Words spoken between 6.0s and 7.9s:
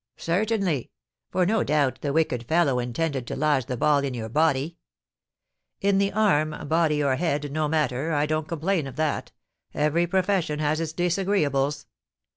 arm, body, or head, no